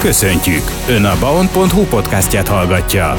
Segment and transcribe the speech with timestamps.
[0.00, 0.62] Köszöntjük!
[0.88, 3.14] Ön a baon.hu podcastját hallgatja.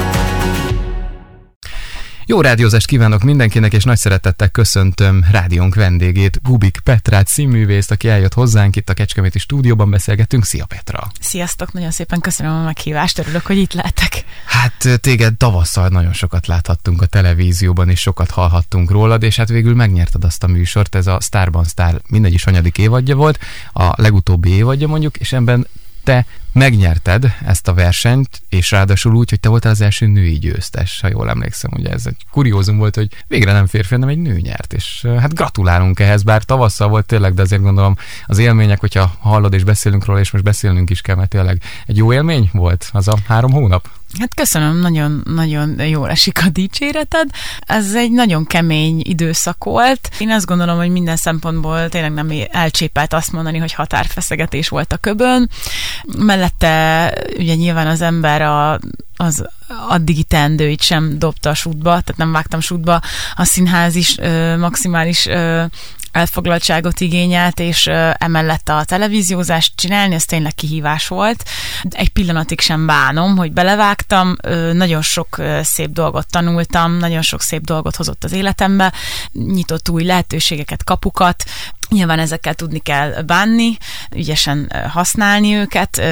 [2.26, 8.34] Jó rádiózást kívánok mindenkinek, és nagy szeretettel köszöntöm rádiónk vendégét, Gubik Petrát, színművészt, aki eljött
[8.34, 10.44] hozzánk itt a Kecskeméti stúdióban beszélgetünk.
[10.44, 11.10] Szia Petra!
[11.20, 14.24] Sziasztok, nagyon szépen köszönöm a meghívást, örülök, hogy itt lehetek.
[14.46, 19.74] Hát téged tavasszal nagyon sokat láthattunk a televízióban, és sokat hallhattunk rólad, és hát végül
[19.74, 23.38] megnyerted azt a műsort, ez a Starban Star mindegy is hanyadik évadja volt,
[23.72, 25.66] a legutóbbi évadja mondjuk, és ebben
[26.04, 31.00] te megnyerted ezt a versenyt, és ráadásul úgy, hogy te voltál az első női győztes,
[31.00, 34.38] ha jól emlékszem, ugye ez egy kuriózum volt, hogy végre nem férfi, hanem egy nő
[34.38, 39.14] nyert, és hát gratulálunk ehhez, bár tavasszal volt tényleg, de azért gondolom az élmények, hogyha
[39.18, 42.88] hallod és beszélünk róla, és most beszélnünk is kell, mert tényleg egy jó élmény volt
[42.92, 43.88] az a három hónap.
[44.18, 47.28] Hát köszönöm, nagyon-nagyon jól esik a dicséreted.
[47.60, 50.10] Ez egy nagyon kemény időszak volt.
[50.18, 54.96] Én azt gondolom, hogy minden szempontból tényleg nem elcsépelt azt mondani, hogy határfeszegetés volt a
[54.96, 55.50] köbön.
[56.18, 58.80] Mellette ugye nyilván az ember a,
[59.16, 59.44] az
[59.88, 63.00] addigi teendőit sem dobta a sútba, tehát nem vágtam sútba.
[63.34, 65.64] A színház is ö, maximális ö,
[66.12, 71.44] elfoglaltságot igényelt, és emellett a televíziózást csinálni, ez tényleg kihívás volt.
[71.90, 74.36] Egy pillanatig sem bánom, hogy belevágtam,
[74.72, 78.92] nagyon sok szép dolgot tanultam, nagyon sok szép dolgot hozott az életembe,
[79.32, 81.44] nyitott új lehetőségeket, kapukat,
[81.92, 83.76] Nyilván ezekkel tudni kell bánni,
[84.16, 86.02] ügyesen használni őket,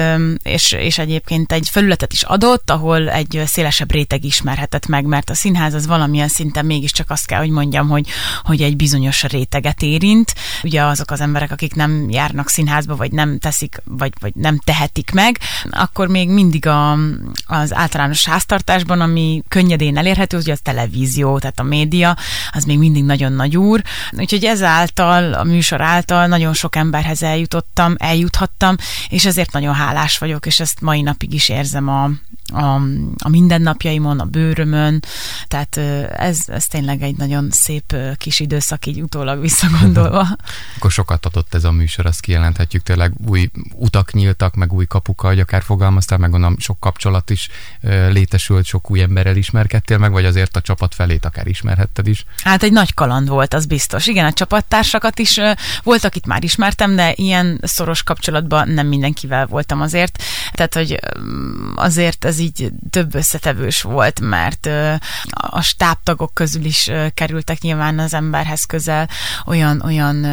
[0.43, 5.33] és, és egyébként egy felületet is adott, ahol egy szélesebb réteg ismerhetett meg, mert a
[5.33, 8.07] színház az valamilyen szinten mégiscsak azt kell, hogy mondjam, hogy,
[8.43, 10.33] hogy egy bizonyos réteget érint.
[10.63, 15.11] Ugye azok az emberek, akik nem járnak színházba, vagy nem teszik, vagy, vagy nem tehetik
[15.11, 16.91] meg, akkor még mindig a,
[17.45, 22.15] az általános háztartásban, ami könnyedén elérhető, ugye a televízió, tehát a média,
[22.51, 23.81] az még mindig nagyon nagy úr.
[24.11, 28.75] Úgyhogy ezáltal a műsor műsor által nagyon sok emberhez eljutottam, eljuthattam,
[29.09, 32.09] és ezért nagyon hálás vagyok, és ezt mai napig is érzem a,
[32.51, 32.75] a,
[33.23, 34.99] a mindennapjaimon, a bőrömön,
[35.47, 35.77] tehát
[36.17, 40.27] ez, ez tényleg egy nagyon szép kis időszak így utólag visszagondolva.
[40.77, 45.27] Akkor sokat adott ez a műsor, azt kijelenthetjük, tényleg új utak nyíltak, meg új kapuka,
[45.27, 47.49] hogy akár fogalmaztál, meg gondolom sok kapcsolat is
[48.09, 52.25] létesült, sok új emberrel ismerkedtél meg, vagy azért a csapat felét akár ismerhetted is?
[52.43, 54.07] Hát egy nagy kaland volt, az biztos.
[54.07, 55.39] Igen, a csapattársakat is
[55.83, 60.23] volt, akit már ismertem, de ilyen szoros kapcsolatban nem mindenkivel voltam azért.
[60.51, 60.99] Tehát, hogy
[61.75, 64.69] azért ez így több összetevős volt, mert
[65.29, 69.09] a stábtagok közül is kerültek nyilván az emberhez közel
[69.45, 70.25] olyan, olyan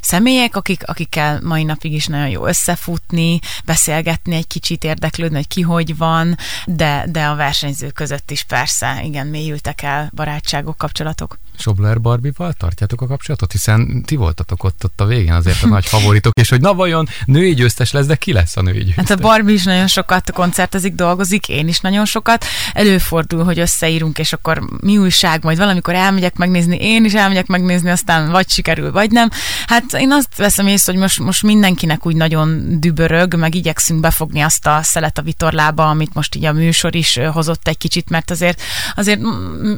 [0.00, 5.60] személyek, akik, akikkel mai napig is nagyon jó összefutni, beszélgetni egy kicsit, érdeklődni, hogy ki
[5.60, 11.38] hogy van, de, de a versenyzők között is persze, igen, mélyültek el barátságok, kapcsolatok.
[11.58, 13.52] Sobler Barbival tartjátok a kapcsolatot?
[13.52, 17.08] Hiszen ti voltatok ott, ott a végén azért a nagy favoritok, és hogy na vajon
[17.24, 19.08] női győztes lesz, de ki lesz a női győztes?
[19.08, 22.44] Hát a Barbie is nagyon sokat koncertezik, dolgozik, én is nagyon sokat.
[22.72, 27.90] Előfordul, hogy összeírunk, és akkor mi újság, majd valamikor elmegyek megnézni, én is elmegyek megnézni,
[27.90, 29.28] aztán vagy sikerül, vagy nem.
[29.66, 34.40] Hát én azt veszem észre, hogy most, most mindenkinek úgy nagyon dübörög, meg igyekszünk befogni
[34.40, 38.30] azt a szelet a vitorlába, amit most így a műsor is hozott egy kicsit, mert
[38.30, 38.62] azért,
[38.94, 39.20] azért,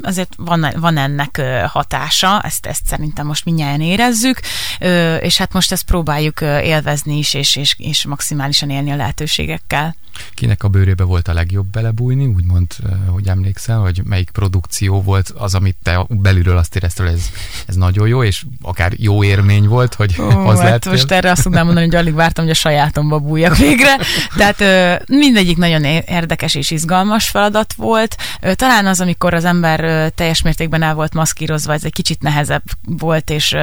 [0.02, 4.40] azért van, van ennek hatása, ezt, ezt szerintem most mindjárt érezzük,
[5.20, 9.96] és hát most ezt próbáljuk élvezni is, és, és, és maximálisan élni a lehetőségekkel.
[10.34, 12.66] Kinek a bőrébe volt a legjobb belebújni, úgymond,
[13.06, 17.30] hogy emlékszel, hogy melyik produkció volt az, amit te belülről azt éreztél, hogy ez,
[17.66, 20.84] ez nagyon jó, és akár jó érmény volt, hogy Ó, az hát lehet.
[20.84, 23.98] Most erre azt tudnám mondani, hogy alig vártam, hogy a sajátomba bújjak végre.
[24.36, 24.62] Tehát
[25.08, 28.16] mindegyik nagyon érdekes és izgalmas feladat volt.
[28.54, 33.30] Talán az, amikor az ember teljes mértékben el volt maszkírozva, ez egy kicsit nehezebb volt,
[33.30, 33.56] és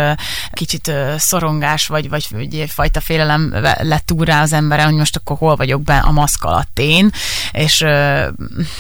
[0.51, 5.37] kicsit szorongás, vagy, vagy egy fajta félelem lett túl rá az emberen, hogy most akkor
[5.37, 7.09] hol vagyok be a maszk alatt én,
[7.51, 7.83] és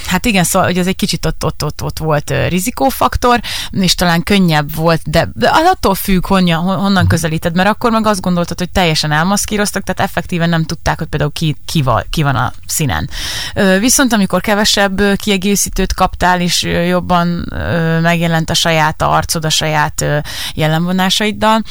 [0.05, 3.39] hát igen, szóval hogy ez egy kicsit ott, ott, ott, ott volt rizikófaktor,
[3.71, 8.21] és talán könnyebb volt, de, de attól függ, honnan, honnan közelíted, mert akkor meg azt
[8.21, 12.35] gondoltad, hogy teljesen elmaszkíroztak, tehát effektíven nem tudták, hogy például ki, ki, van, ki van
[12.35, 13.09] a színen.
[13.79, 17.53] Viszont amikor kevesebb kiegészítőt kaptál, és jobban
[18.01, 20.05] megjelent a saját arcod, a saját
[20.53, 21.61] jellemvonásaiddal,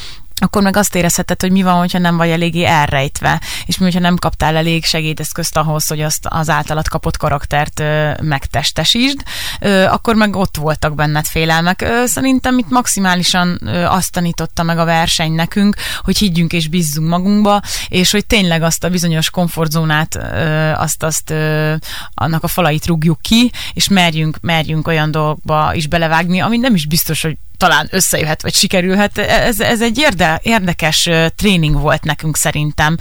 [0.41, 3.99] akkor meg azt érezheted, hogy mi van, hogyha nem vagy eléggé elrejtve, és mi, hogyha
[3.99, 9.23] nem kaptál elég segédeszközt ahhoz, hogy azt az általad kapott karaktert ö, megtestesítsd,
[9.59, 11.81] ö, akkor meg ott voltak benned félelmek.
[11.81, 17.09] Ö, szerintem itt maximálisan ö, azt tanította meg a verseny nekünk, hogy higgyünk és bízzunk
[17.09, 21.73] magunkba, és hogy tényleg azt a bizonyos komfortzónát, ö, azt, azt ö,
[22.13, 26.85] annak a falait rúgjuk ki, és merjünk, merjünk olyan dolgokba is belevágni, ami nem is
[26.85, 29.17] biztos, hogy talán összejöhet, vagy sikerülhet.
[29.17, 32.97] Ez, ez egy érde, érdekes tréning volt nekünk szerintem,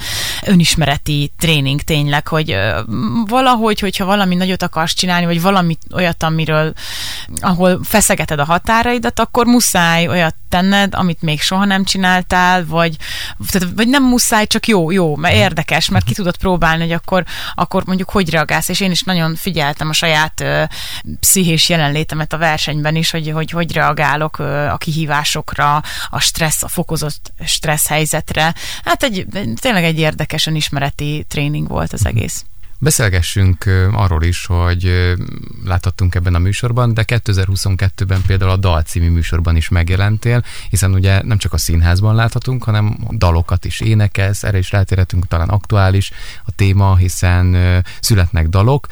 [0.47, 2.57] önismereti tréning tényleg, hogy
[3.27, 6.73] valahogy, hogyha valami nagyot akarsz csinálni, vagy valami olyat, amiről,
[7.41, 12.97] ahol feszegeted a határaidat, akkor muszáj olyat tenned, amit még soha nem csináltál, vagy,
[13.51, 17.25] tehát, vagy nem muszáj, csak jó, jó, mert érdekes, mert ki tudod próbálni, hogy akkor,
[17.55, 20.63] akkor mondjuk hogy reagálsz, és én is nagyon figyeltem a saját ö,
[21.21, 24.37] pszichés jelenlétemet a versenyben is, hogy hogy, hogy reagálok
[24.71, 28.55] a kihívásokra, a stressz, a fokozott stressz helyzetre.
[28.85, 29.27] Hát egy,
[29.61, 32.45] tényleg egy érdekes ismereti tréning volt az egész.
[32.85, 35.15] Beszélgessünk arról is, hogy
[35.65, 41.23] láthattunk ebben a műsorban, de 2022-ben például a Dal című műsorban is megjelentél, hiszen ugye
[41.23, 46.11] nem csak a színházban láthatunk, hanem dalokat is énekelsz, erre is rátérhetünk, talán aktuális
[46.45, 47.57] a téma, hiszen
[48.01, 48.87] születnek dalok.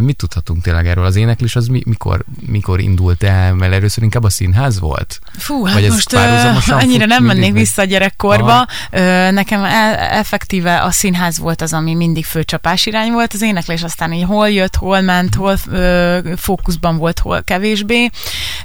[0.00, 1.04] Mit tudhatunk tényleg erről?
[1.04, 5.20] Az éneklés az mikor, mikor indult el, mert először inkább a színház volt?
[5.38, 6.12] Fú, hát Vagy most
[6.82, 8.66] annyira nem mennék vissza a gyerekkorba.
[8.90, 9.30] Aha.
[9.30, 9.64] Nekem
[9.98, 14.24] effektíve a színház volt az, ami mindig főcsapás irány volt, volt az éneklés, aztán így
[14.24, 18.10] hol jött, hol ment, hol ö, fókuszban volt, hol kevésbé.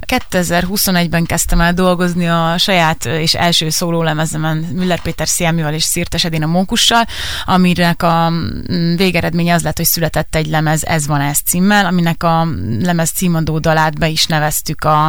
[0.06, 6.46] 2021-ben kezdtem el dolgozni a saját és első szólólemezemen Müller Péter Sziemival és Szirtes Edina
[6.46, 7.06] Mókussal,
[7.46, 12.24] aminek a mm, végeredménye az lett, hogy született egy lemez, ez van ez címmel, aminek
[12.24, 12.48] a
[12.80, 15.06] lemez címadó dalát be is neveztük a,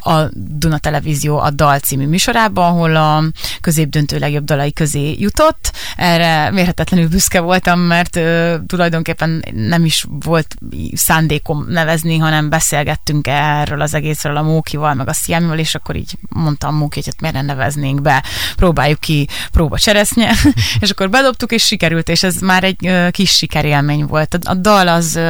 [0.00, 3.22] a Duna Televízió a Dal című műsorába, ahol a
[3.60, 5.72] középdöntő legjobb dalai közé jutott.
[5.96, 8.94] Erre mérhetetlenül büszke voltam, mert ö, tulajdonképpen
[9.52, 10.56] nem is volt
[10.92, 16.18] szándékom nevezni, hanem beszélgettünk erről az egészről a Mókival, meg a Sziámival, és akkor így
[16.28, 18.24] mondtam Móki, hogy hát miért ne neveznénk be,
[18.56, 20.32] próbáljuk ki, próba cseresznye,
[20.80, 24.38] és akkor bedobtuk, és sikerült, és ez már egy kis sikerélmény volt.
[24.44, 25.20] A, dal az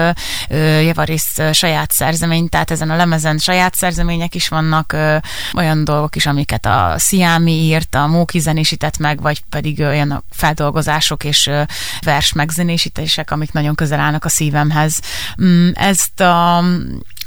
[0.82, 5.16] Javarész saját szerzemény, tehát ezen a lemezen saját szerzemények is vannak, ö,
[5.54, 11.24] olyan dolgok is, amiket a Sziámi írt, a Móki zenésített meg, vagy pedig olyan feldolgozások
[11.24, 11.50] és
[12.00, 15.00] vers megzenésítések, amik nagyon közel állnak a szívemhez.
[15.42, 16.64] Mm, ezt a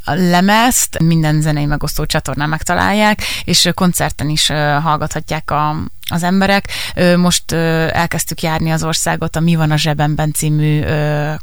[0.09, 4.47] a lemezt minden zenei megosztó csatornán megtalálják, és koncerten is
[4.81, 5.75] hallgathatják a,
[6.09, 6.67] az emberek.
[7.17, 10.83] Most elkezdtük járni az országot a Mi van a zsebemben című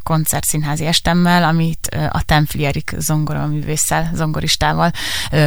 [0.03, 4.91] koncertszínházi estemmel, amit a Temfli Erik zongora művésszel, zongoristával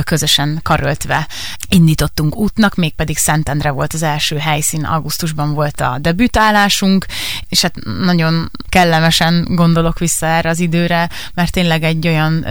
[0.04, 1.28] közösen karöltve
[1.70, 7.06] indítottunk útnak, mégpedig Szentendre volt az első helyszín, augusztusban volt a debütálásunk,
[7.50, 7.74] és hát
[8.04, 12.46] nagyon kellemesen gondolok vissza erre az időre, mert tényleg egy olyan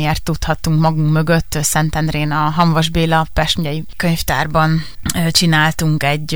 [0.00, 3.58] premiért tudhattunk magunk mögött Szentendrén a Hamvas Béla Pest
[3.96, 4.84] könyvtárban
[5.30, 6.34] csináltunk egy,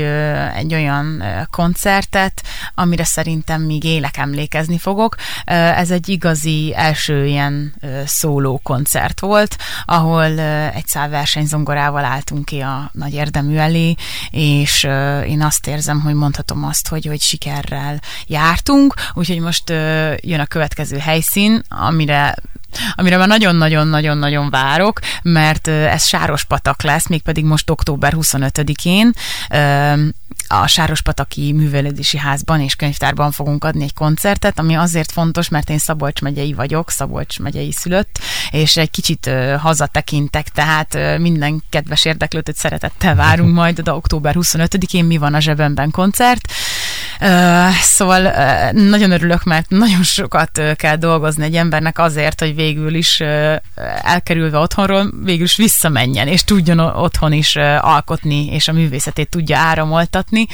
[0.55, 2.43] egy olyan koncertet,
[2.75, 5.15] amire szerintem még élek emlékezni fogok.
[5.45, 7.73] Ez egy igazi első ilyen
[8.05, 10.39] szóló koncert volt, ahol
[10.73, 13.95] egy szál versenyzongorával álltunk ki a nagy érdemű elé,
[14.29, 14.83] és
[15.27, 19.69] én azt érzem, hogy mondhatom azt, hogy, hogy sikerrel jártunk, úgyhogy most
[20.19, 22.35] jön a következő helyszín, amire
[22.95, 29.13] amire már nagyon-nagyon-nagyon-nagyon várok, mert ez Sáros Patak lesz, mégpedig most október 25-én
[30.47, 35.77] a Sárospataki Művelődési Házban és Könyvtárban fogunk adni egy koncertet, ami azért fontos, mert én
[35.77, 38.19] Szabolcs megyei vagyok, Szabolcs megyei szülött,
[38.51, 39.29] és egy kicsit
[39.59, 45.91] hazatekintek, tehát minden kedves érdeklődőt szeretettel várunk majd, de október 25-én mi van a zsebemben
[45.91, 46.51] koncert.
[47.81, 48.21] Szóval
[48.71, 53.19] nagyon örülök, mert nagyon sokat kell dolgozni egy embernek azért, hogy végül is
[54.01, 60.47] elkerülve otthonról, végül is visszamenjen, és tudjon otthon is alkotni, és a művészetét tudja áramoltatni.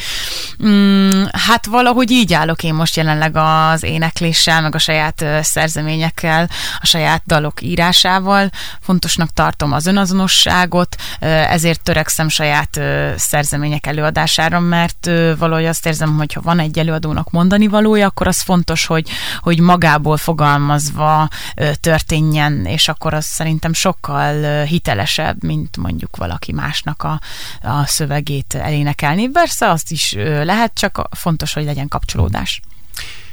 [0.66, 6.86] Mm, hát valahogy így állok én most jelenleg az énekléssel, meg a saját szerzeményekkel, a
[6.86, 8.50] saját dalok írásával.
[8.82, 12.80] Fontosnak tartom az önazonosságot, ezért törekszem saját
[13.16, 18.42] szerzemények előadására, mert valahogy azt érzem, hogy ha van egy előadónak mondani valója, akkor az
[18.42, 21.28] fontos, hogy, hogy magából fogalmazva
[21.80, 27.20] történjen, és akkor az szerintem sokkal hitelesebb, mint mondjuk valaki másnak a,
[27.62, 29.30] a szövegét elénekelni.
[29.30, 32.62] Persze azt is lehet, csak fontos, hogy legyen kapcsolódás.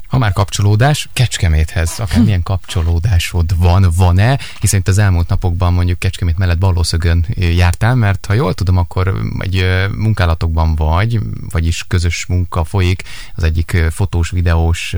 [0.09, 4.38] Ha már kapcsolódás, Kecskeméthez, akár milyen kapcsolódásod van, van-e?
[4.61, 9.15] Hiszen itt az elmúlt napokban mondjuk Kecskemét mellett Ballószögön jártál, mert ha jól tudom, akkor
[9.38, 13.03] egy munkálatokban vagy, vagyis közös munka folyik
[13.35, 14.97] az egyik fotós, videós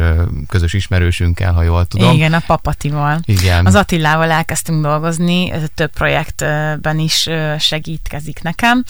[0.48, 2.14] közös ismerősünkkel, ha jól tudom.
[2.14, 3.20] Igen, a Papatival.
[3.24, 3.66] Igen.
[3.66, 8.84] Az Attilával elkezdtünk dolgozni, több projektben is segítkezik nekem.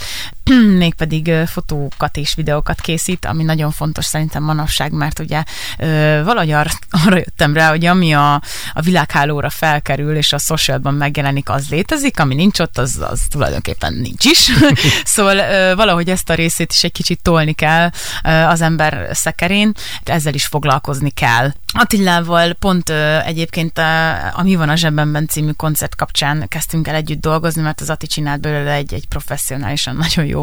[0.84, 5.42] mégpedig fotókat és videókat készít, ami nagyon fontos szerintem manapság, mert ugye
[6.24, 8.34] valahogy ar- arra jöttem rá, hogy ami a,
[8.72, 13.92] a világhálóra felkerül, és a socialban megjelenik, az létezik, ami nincs ott, az, az tulajdonképpen
[13.92, 14.50] nincs is.
[15.04, 17.90] szóval valahogy ezt a részét is egy kicsit tolni kell
[18.22, 19.72] az ember szekerén,
[20.04, 21.52] ezzel is foglalkozni kell.
[21.72, 22.90] Attilával pont
[23.24, 27.80] egyébként a, a Mi van a zsebemben című koncert kapcsán kezdtünk el együtt dolgozni, mert
[27.80, 30.39] az Ati csinált belőle egy, egy professzionálisan nagyon jó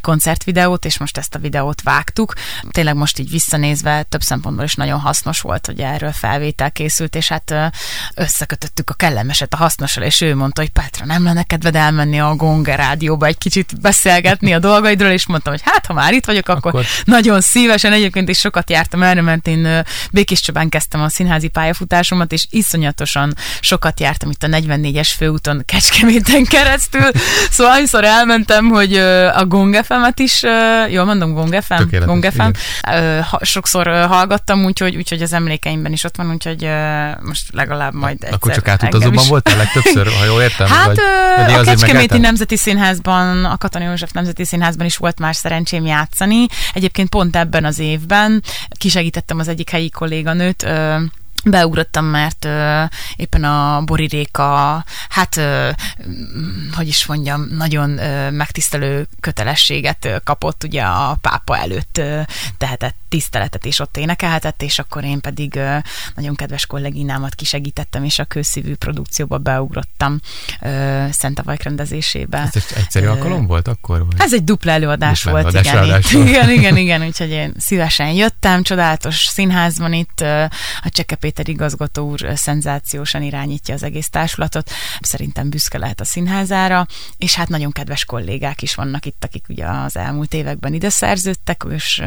[0.00, 2.34] koncertvideót, és most ezt a videót vágtuk.
[2.70, 7.28] Tényleg most így visszanézve több szempontból is nagyon hasznos volt, hogy erről felvétel készült, és
[7.28, 7.54] hát
[8.14, 12.34] összekötöttük a kellemeset a hasznossal, és ő mondta, hogy Petra, nem lenne kedved elmenni a
[12.34, 16.48] Gonga rádióba egy kicsit beszélgetni a dolgaidról, és mondtam, hogy hát, ha már itt vagyok,
[16.48, 16.86] akkor, akkor...
[17.04, 22.32] nagyon szívesen egyébként is sokat jártam erre, mert én Békés Csabán kezdtem a színházi pályafutásomat,
[22.32, 27.10] és iszonyatosan sokat jártam itt a 44-es főúton Kecskeméten keresztül,
[27.50, 28.92] szóval annyiszor elmentem, hogy
[29.34, 30.42] a Gongefemet is,
[30.88, 31.90] jól mondom, Gongefem?
[32.04, 32.52] Gongefem.
[33.40, 36.68] Sokszor hallgattam, úgyhogy, úgyhogy az emlékeimben is ott van, úgyhogy
[37.20, 38.32] most legalább majd egyszer.
[38.32, 40.66] Akkor csak átutazóban voltál legtöbbször, ha jól értem?
[40.66, 40.98] Hát vagy,
[41.36, 42.18] vagy a Kecskeméti?
[42.18, 46.46] Nemzeti Színházban, a Katona József Nemzeti Színházban is volt már szerencsém játszani.
[46.74, 48.42] Egyébként pont ebben az évben
[48.78, 50.66] kisegítettem az egyik helyi kolléganőt,
[51.44, 52.82] beugrottam, mert ö,
[53.16, 55.70] éppen a Boriréka, hát ö,
[56.72, 62.20] hogy is mondjam, nagyon ö, megtisztelő kötelességet ö, kapott ugye a pápa előtt ö,
[62.58, 65.76] tehetett tiszteletet, és ott énekelhetett, és akkor én pedig ö,
[66.14, 70.20] nagyon kedves kolléginámat kisegítettem, és a kőszívű produkcióba beugrottam
[70.60, 72.38] ö, Szentavajk rendezésébe.
[72.38, 74.06] Ez egy egyszerű ö, alkalom volt akkor?
[74.06, 74.14] Vagy?
[74.18, 78.62] Ez egy dupla előadás dupla volt, előadás igen, igen, igen, igen, úgyhogy én szívesen jöttem,
[78.62, 80.42] csodálatos színházban itt, ö,
[80.82, 84.70] a Csekepé Péter igazgató úr szenzációsan irányítja az egész társulatot.
[85.00, 86.86] Szerintem büszke lehet a színházára,
[87.18, 91.64] és hát nagyon kedves kollégák is vannak itt, akik ugye az elmúlt években ide szerződtek,
[91.70, 92.02] és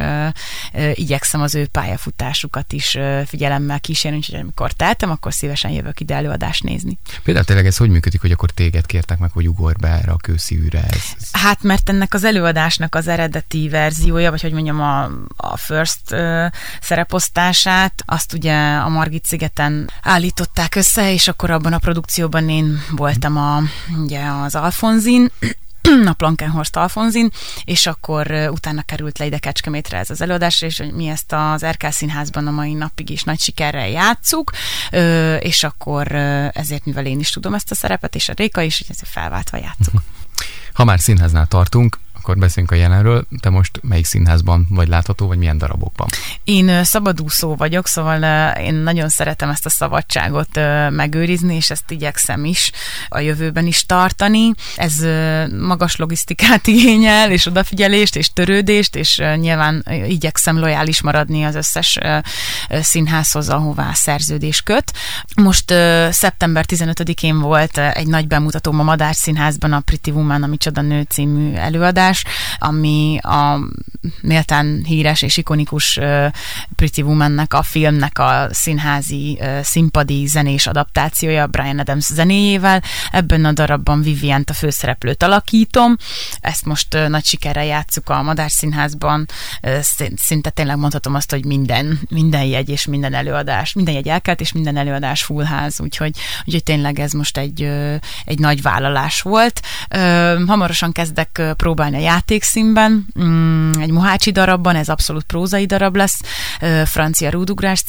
[0.93, 6.63] igyekszem az ő pályafutásukat is figyelemmel kísérni, úgyhogy amikor teltem, akkor szívesen jövök ide előadást
[6.63, 6.97] nézni.
[7.23, 10.17] Például tényleg ez hogy működik, hogy akkor téged kértek meg, hogy ugorj be erre a
[10.17, 10.83] kőszívűre?
[10.83, 11.29] Ez, ez...
[11.31, 15.03] Hát mert ennek az előadásnak az eredeti verziója, vagy hogy mondjam a,
[15.37, 16.45] a first uh,
[16.81, 22.83] szereposztását, azt ugye a Margit Margit szigeten állították össze, és akkor abban a produkcióban én
[22.91, 23.61] voltam a,
[24.03, 25.31] ugye az Alfonzin,
[26.11, 27.29] a Plankenhorst Alfonzin,
[27.63, 31.91] és akkor utána került le ide Kecskemétre ez az előadás, és mi ezt az RK
[31.91, 34.51] Színházban a mai napig is nagy sikerrel játszuk,
[35.39, 36.11] és akkor
[36.51, 40.01] ezért, mivel én is tudom ezt a szerepet, és a Réka is, ezért felváltva játszuk.
[40.73, 43.25] Ha már színháznál tartunk, akkor beszéljünk a jelenről.
[43.39, 46.07] Te most melyik színházban vagy látható, vagy milyen darabokban?
[46.43, 52.71] Én szabadúszó vagyok, szóval én nagyon szeretem ezt a szabadságot megőrizni, és ezt igyekszem is
[53.07, 54.51] a jövőben is tartani.
[54.75, 55.05] Ez
[55.59, 61.97] magas logisztikát igényel, és odafigyelést, és törődést, és nyilván igyekszem lojális maradni az összes
[62.69, 64.93] színházhoz, ahová szerződés köt.
[65.35, 65.73] Most
[66.09, 71.01] szeptember 15-én volt egy nagy bemutató a Madár Színházban a Pretty Woman, a Micsoda Nő
[71.09, 72.23] című előadás, alkotás,
[72.57, 73.59] ami a
[74.21, 75.99] méltán híres és ikonikus
[76.75, 82.81] Pretty Woman-nek, a filmnek a színházi, színpadi zenés adaptációja Brian Adams zenéjével.
[83.11, 85.97] Ebben a darabban Vivient a főszereplőt alakítom.
[86.39, 89.25] Ezt most nagy sikerrel játsszuk a Madár Színházban.
[90.15, 94.51] Szinte tényleg mondhatom azt, hogy minden, minden jegy és minden előadás, minden jegy elkelt és
[94.51, 97.71] minden előadás fullház, úgyhogy, úgyhogy tényleg ez most egy,
[98.25, 99.61] egy nagy vállalás volt.
[100.47, 106.21] Hamarosan kezdek próbálni a játékszínben, mm, egy Mohácsi darabban, ez abszolút prózai darab lesz,
[106.85, 107.83] francia rúdugrás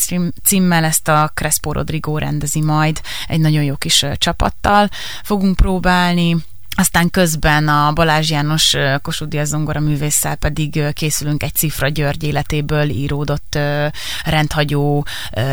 [0.45, 4.89] címmel, ezt a Crespo Rodrigo rendezi majd egy nagyon jó kis csapattal.
[5.23, 6.37] Fogunk próbálni,
[6.75, 13.59] aztán közben a Balázs János Kossuth zongora művésszel pedig készülünk egy Cifra György életéből íródott
[14.25, 15.07] rendhagyó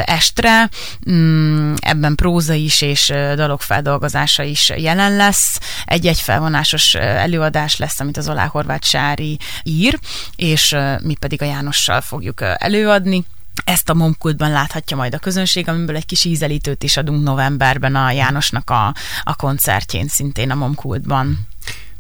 [0.06, 0.70] estre.
[1.12, 5.60] Mm, ebben próza is és dalok feldolgozása is jelen lesz.
[5.86, 10.00] Egy-egy felvonásos előadás lesz, amit az Olá Horváth Sári ír,
[10.36, 13.26] és mi pedig a Jánossal fogjuk előadni.
[13.64, 18.12] Ezt a momkultban láthatja majd a közönség, amiből egy kis ízelítőt is adunk novemberben a
[18.12, 21.48] Jánosnak a, a koncertjén, szintén a momkultban.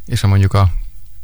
[0.05, 0.71] És ha mondjuk a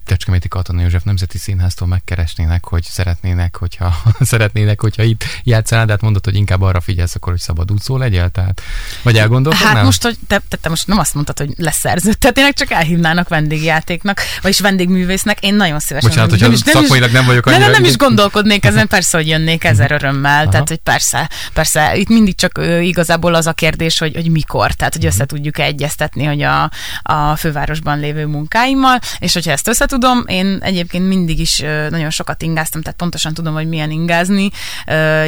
[0.07, 6.01] Kecskeméti Katona József Nemzeti Színháztól megkeresnének, hogy szeretnének, hogyha szeretnének, hogyha itt játszanál, de hát
[6.01, 8.61] mondod, hogy inkább arra figyelsz akkor, hogy szabad útszó legyél, tehát
[9.03, 9.75] vagy elgondolkodnál?
[9.75, 14.21] Hát most, hogy te, te, te, most nem azt mondtad, hogy leszerződtetnének, csak elhívnának vendégjátéknak,
[14.41, 16.09] vagyis vendégművésznek, én nagyon szívesen.
[16.09, 17.63] Bocsánat, hogyha nem is, nem szakmailag nem vagyok annyira.
[17.63, 20.51] Nem, nem is gondolkodnék ezen, persze, hogy jönnék ezer örömmel, Aha.
[20.51, 24.71] tehát hogy persze, persze, itt mindig csak ő, igazából az a kérdés, hogy, hogy mikor,
[24.71, 26.71] tehát hogy össze tudjuk egyeztetni, hogy a,
[27.01, 32.41] a fővárosban lévő munkáimmal, és hogyha ezt össze tudom, én egyébként mindig is nagyon sokat
[32.41, 34.49] ingáztam, tehát pontosan tudom, hogy milyen ingázni.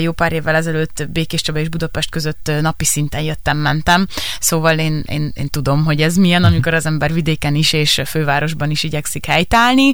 [0.01, 4.07] Jó pár évvel ezelőtt Békés Csaba és Budapest között napi szinten jöttem, mentem,
[4.39, 6.51] szóval én, én, én tudom, hogy ez milyen, mhm.
[6.51, 9.91] amikor az ember vidéken is és fővárosban is igyekszik helytállni,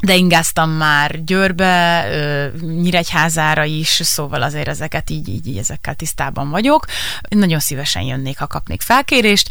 [0.00, 2.04] de ingáztam már Győrbe,
[2.60, 6.84] Nyíregyházára is, szóval azért ezeket így, így, így ezekkel tisztában vagyok.
[7.28, 9.48] Nagyon szívesen jönnék, ha kapnék felkérést.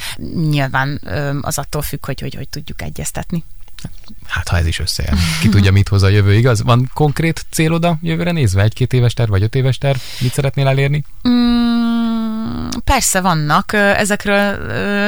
[0.50, 1.01] Nyilván
[1.41, 3.44] az attól függ, hogy hogy, hogy tudjuk egyeztetni.
[4.27, 5.18] Hát, ha ez is összejön.
[5.42, 6.63] Ki tudja, mit hoz a jövő, igaz?
[6.63, 8.62] Van konkrét célod a jövőre nézve?
[8.62, 9.98] Egy-két éves terv, vagy öt éves terv?
[10.20, 11.04] Mit szeretnél elérni?
[11.27, 13.74] Mm, persze vannak.
[13.74, 14.58] Ezekről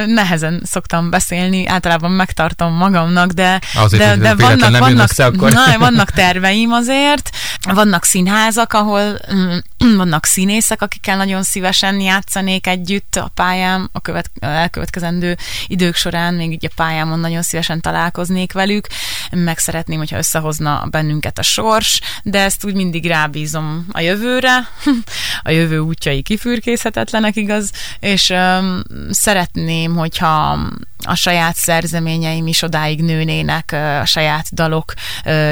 [0.06, 5.52] nehezen szoktam beszélni, általában megtartom magamnak, de, azért, de, de vannak, nem vannak, akkor.
[5.52, 7.30] na, vannak terveim azért.
[7.74, 9.58] Vannak színházak, ahol mm,
[9.98, 16.52] vannak színészek, akikkel nagyon szívesen játszanék együtt a pályám, a követ, elkövetkezendő idők során, még
[16.52, 18.88] így a pályámon nagyon szívesen találkoznék velük,
[19.32, 24.70] meg szeretném, hogyha összehozna bennünket a sors, de ezt úgy mindig rábízom a jövőre,
[25.44, 27.67] a jövő útjai kifürkészhetetlenek, igaz,
[28.00, 30.60] és um, szeretném, hogyha
[31.04, 33.72] a saját szerzeményeim is odáig nőnének,
[34.02, 34.94] a saját dalok,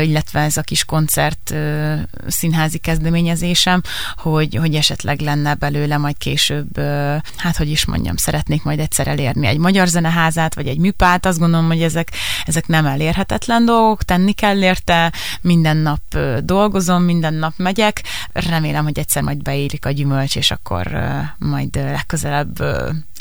[0.01, 1.53] illetve ez a kis koncert
[2.27, 3.81] színházi kezdeményezésem,
[4.15, 6.79] hogy, hogy esetleg lenne belőle majd később,
[7.37, 11.39] hát hogy is mondjam, szeretnék majd egyszer elérni egy magyar zeneházát, vagy egy műpát, azt
[11.39, 12.11] gondolom, hogy ezek,
[12.45, 16.01] ezek nem elérhetetlen dolgok, tenni kell érte, minden nap
[16.43, 18.03] dolgozom, minden nap megyek,
[18.33, 20.87] remélem, hogy egyszer majd beérik a gyümölcs, és akkor
[21.37, 22.59] majd legközelebb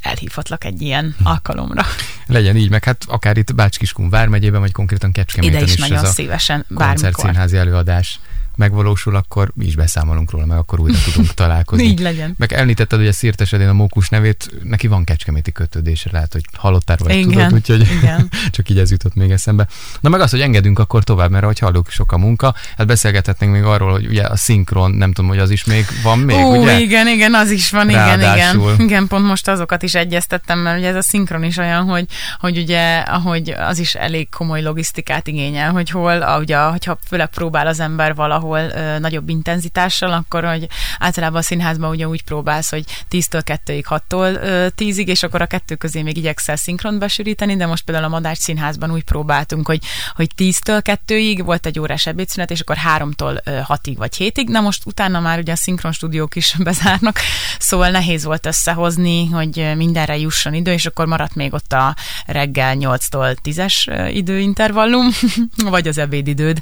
[0.01, 1.83] elhívhatlak egy ilyen alkalomra.
[2.27, 6.05] Legyen így, meg hát akár itt Bács-Kiskun vármegyében, vagy konkrétan Kecskeméten Ide is, is nagyon
[6.05, 8.21] ez szívesen, a koncertszínházi előadás
[8.57, 11.85] megvalósul, akkor mi is beszámolunk róla, meg akkor újra tudunk találkozni.
[11.85, 12.35] Így legyen.
[12.39, 16.97] Meg említetted, hogy a Szirtesedén a Mókus nevét, neki van kecskeméti kötődése, lehet, hogy hallottál
[17.01, 18.29] vagy igen, tudod, úgyhogy igen.
[18.55, 19.67] csak így ez jutott még eszembe.
[20.01, 23.53] Na meg az, hogy engedünk akkor tovább, mert ahogy halljuk, sok a munka, hát beszélgethetnénk
[23.53, 26.57] még arról, hogy ugye a szinkron, nem tudom, hogy az is még van még, Ó,
[26.57, 26.81] ugye?
[26.81, 28.61] igen, igen, az is van, igen, igen.
[28.79, 32.07] Igen, pont most azokat is egyeztettem, mert ugye ez a szinkron is olyan, hogy,
[32.39, 37.67] hogy ugye, ahogy az is elég komoly logisztikát igényel, hogy hol, ugye, hogyha főleg próbál
[37.67, 40.67] az ember valahol ö, nagyobb intenzitással, akkor hogy
[40.99, 44.39] általában a színházban ugye úgy próbálsz, hogy 10-től 2-ig, 6-tól
[44.77, 48.39] 10-ig, és akkor a kettő közé még igyekszel szinkront besűríteni, de most például a Madács
[48.39, 49.81] színházban úgy próbáltunk, hogy,
[50.15, 54.87] hogy 10-től 2-ig volt egy órás ebédszünet, és akkor 3-tól 6-ig vagy 7-ig, na most
[54.87, 57.19] utána már ugye a szinkron stúdiók is bezárnak,
[57.59, 62.77] szóval nehéz volt összehozni, hogy mindenre jusson idő, és akkor maradt még ott a reggel
[62.79, 65.09] 8-tól 10-es időintervallum,
[65.75, 66.61] vagy az ebédidőd.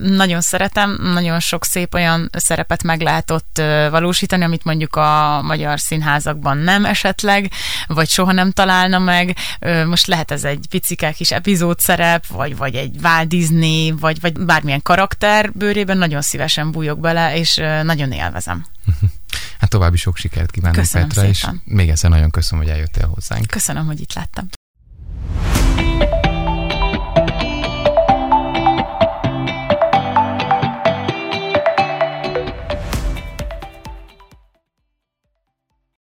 [0.00, 0.40] Nagyon
[0.72, 6.58] szeretem, nagyon sok szép olyan szerepet meg lehet ott valósítani, amit mondjuk a magyar színházakban
[6.58, 7.50] nem esetleg,
[7.86, 9.36] vagy soha nem találna meg.
[9.86, 14.82] Most lehet ez egy picike kis epizódszerep, vagy, vagy egy Walt Disney, vagy, vagy bármilyen
[14.82, 18.66] karakter bőrében nagyon szívesen bújok bele, és nagyon élvezem.
[19.58, 21.30] Hát további sok sikert kívánok Petra, szépen.
[21.30, 23.46] és még egyszer nagyon köszönöm, hogy eljöttél hozzánk.
[23.46, 24.48] Köszönöm, hogy itt láttam.